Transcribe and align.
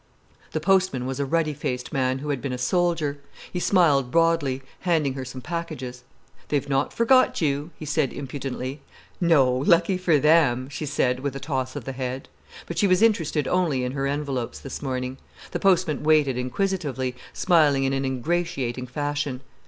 The 0.53 0.59
postman 0.59 1.05
was 1.05 1.19
a 1.19 1.27
ruddy 1.27 1.53
faced 1.53 1.93
man 1.93 2.17
who 2.17 2.29
had 2.29 2.41
been 2.41 2.51
a 2.51 2.57
soldier. 2.57 3.19
He 3.53 3.59
smiled 3.59 4.09
broadly, 4.09 4.63
handing 4.79 5.13
her 5.13 5.23
some 5.23 5.41
packages. 5.41 6.03
"They've 6.47 6.67
not 6.67 6.91
forgot 6.91 7.39
you," 7.39 7.69
he 7.77 7.85
said 7.85 8.11
impudently. 8.11 8.81
"No—lucky 9.19 9.99
for 9.99 10.17
them," 10.17 10.69
she 10.69 10.87
said, 10.87 11.19
with 11.19 11.35
a 11.35 11.39
toss 11.39 11.75
of 11.75 11.85
the 11.85 11.91
head. 11.91 12.29
But 12.65 12.79
she 12.79 12.87
was 12.87 13.03
interested 13.03 13.47
only 13.47 13.83
in 13.83 13.91
her 13.91 14.07
envelopes 14.07 14.57
this 14.57 14.81
morning. 14.81 15.19
The 15.51 15.59
postman 15.59 16.01
waited 16.01 16.35
inquisitively, 16.35 17.15
smiling 17.31 17.83
in 17.83 17.93
an 17.93 18.03
ingratiating 18.03 18.87
fashion. 18.87 19.41